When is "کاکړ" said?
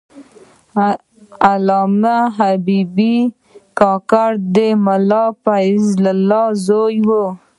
3.79-4.29